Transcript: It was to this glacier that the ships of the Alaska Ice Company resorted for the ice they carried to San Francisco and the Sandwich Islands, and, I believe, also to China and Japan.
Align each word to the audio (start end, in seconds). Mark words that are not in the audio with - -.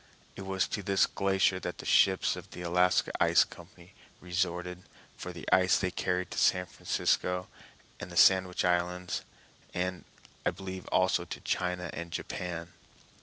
It 0.35 0.47
was 0.47 0.67
to 0.69 0.81
this 0.81 1.05
glacier 1.05 1.59
that 1.59 1.77
the 1.77 1.85
ships 1.85 2.35
of 2.35 2.49
the 2.49 2.63
Alaska 2.63 3.11
Ice 3.21 3.43
Company 3.43 3.93
resorted 4.19 4.81
for 5.15 5.31
the 5.31 5.47
ice 5.53 5.77
they 5.77 5.91
carried 5.91 6.31
to 6.31 6.39
San 6.39 6.65
Francisco 6.65 7.47
and 7.99 8.09
the 8.11 8.17
Sandwich 8.17 8.65
Islands, 8.65 9.21
and, 9.75 10.03
I 10.43 10.49
believe, 10.49 10.87
also 10.87 11.23
to 11.25 11.39
China 11.41 11.91
and 11.93 12.09
Japan. 12.09 12.73